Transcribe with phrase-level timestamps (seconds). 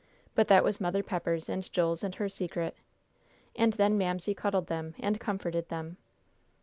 [0.33, 2.75] But that was Mother Pepper's and Joel's and her secret.
[3.55, 5.97] And then Mamsie cuddled them and comforted them.